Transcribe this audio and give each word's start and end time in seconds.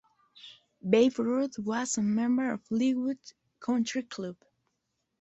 Babe 0.81 1.19
Ruth 1.19 1.59
was 1.59 1.99
a 1.99 2.01
member 2.01 2.53
of 2.53 2.67
Leewood 2.71 3.19
Country 3.59 4.01
Club. 4.01 4.35